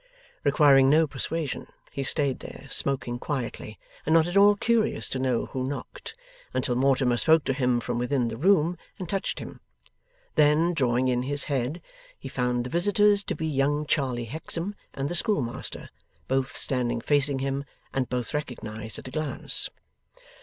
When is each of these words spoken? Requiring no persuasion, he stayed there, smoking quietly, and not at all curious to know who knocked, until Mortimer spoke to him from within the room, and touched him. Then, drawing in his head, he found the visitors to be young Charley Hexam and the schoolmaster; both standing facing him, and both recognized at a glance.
Requiring 0.43 0.89
no 0.89 1.05
persuasion, 1.05 1.67
he 1.91 2.01
stayed 2.01 2.39
there, 2.39 2.65
smoking 2.71 3.19
quietly, 3.19 3.77
and 4.03 4.15
not 4.15 4.25
at 4.25 4.35
all 4.35 4.55
curious 4.55 5.07
to 5.09 5.19
know 5.19 5.45
who 5.45 5.63
knocked, 5.63 6.15
until 6.55 6.73
Mortimer 6.73 7.17
spoke 7.17 7.43
to 7.43 7.53
him 7.53 7.79
from 7.79 7.99
within 7.99 8.27
the 8.27 8.35
room, 8.35 8.79
and 8.97 9.07
touched 9.07 9.37
him. 9.37 9.61
Then, 10.33 10.73
drawing 10.73 11.07
in 11.07 11.21
his 11.21 11.43
head, 11.43 11.83
he 12.17 12.27
found 12.29 12.63
the 12.63 12.69
visitors 12.71 13.23
to 13.25 13.35
be 13.35 13.45
young 13.45 13.85
Charley 13.85 14.25
Hexam 14.25 14.73
and 14.95 15.07
the 15.07 15.13
schoolmaster; 15.13 15.91
both 16.27 16.57
standing 16.57 16.99
facing 16.99 17.37
him, 17.37 17.63
and 17.93 18.09
both 18.09 18.33
recognized 18.33 18.97
at 18.97 19.07
a 19.07 19.11
glance. 19.11 19.69